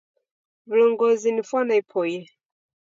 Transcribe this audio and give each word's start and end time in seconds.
Wulongozi 0.67 1.29
ni 1.31 1.43
fwana 1.49 1.73
ipoiye. 1.81 2.21